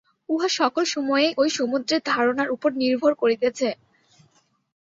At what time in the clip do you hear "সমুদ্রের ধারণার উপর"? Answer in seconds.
1.57-2.69